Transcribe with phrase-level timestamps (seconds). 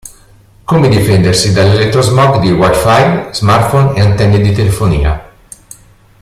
[0.65, 5.31] Come difendersi dall'elettrosmog di Wi-Fi, Smartphone e antenne di telefonia.